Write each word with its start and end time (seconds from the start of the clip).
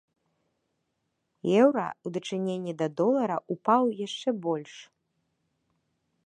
Еўра 1.61 1.83
ў 1.89 2.07
дачыненні 2.15 2.73
да 2.81 2.87
долара 3.03 3.37
ўпаў 3.55 3.83
яшчэ 4.05 4.29
больш. 4.49 4.75